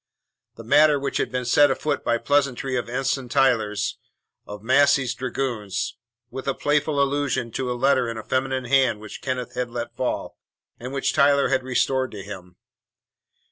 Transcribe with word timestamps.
The 0.55 0.63
matter 0.63 0.99
had 1.19 1.31
been 1.31 1.45
set 1.45 1.69
afoot 1.69 2.03
by 2.03 2.15
a 2.15 2.19
pleasantry 2.19 2.75
of 2.75 2.89
Ensign 2.89 3.29
Tyler's, 3.29 3.99
of 4.47 4.63
Massey's 4.63 5.13
dragoons, 5.13 5.95
with 6.31 6.47
a 6.47 6.55
playful 6.55 6.99
allusion 6.99 7.51
to 7.51 7.71
a 7.71 7.77
letter 7.77 8.09
in 8.09 8.17
a 8.17 8.23
feminine 8.23 8.65
hand 8.65 8.99
which 8.99 9.21
Kenneth 9.21 9.53
had 9.53 9.69
let 9.69 9.95
fall, 9.95 10.39
and 10.79 10.91
which 10.91 11.13
Tyler 11.13 11.49
had 11.49 11.61
restored 11.61 12.09
to 12.13 12.23
him. 12.23 12.55